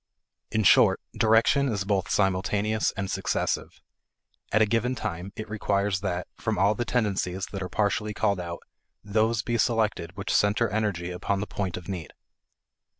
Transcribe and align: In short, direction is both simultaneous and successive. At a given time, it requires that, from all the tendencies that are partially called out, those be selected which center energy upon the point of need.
In 0.49 0.63
short, 0.63 0.99
direction 1.15 1.69
is 1.69 1.83
both 1.83 2.09
simultaneous 2.09 2.89
and 2.97 3.07
successive. 3.07 3.83
At 4.51 4.63
a 4.63 4.65
given 4.65 4.95
time, 4.95 5.31
it 5.35 5.47
requires 5.47 5.99
that, 5.99 6.25
from 6.39 6.57
all 6.57 6.73
the 6.73 6.85
tendencies 6.85 7.45
that 7.51 7.61
are 7.61 7.69
partially 7.69 8.15
called 8.15 8.39
out, 8.39 8.63
those 9.03 9.43
be 9.43 9.59
selected 9.59 10.17
which 10.17 10.33
center 10.33 10.67
energy 10.69 11.11
upon 11.11 11.39
the 11.39 11.45
point 11.45 11.77
of 11.77 11.87
need. 11.87 12.11